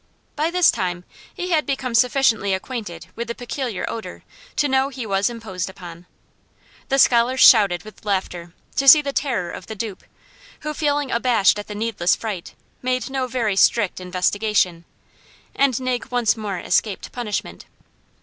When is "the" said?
3.27-3.35, 6.89-6.97, 9.03-9.13, 9.67-9.75, 11.67-11.75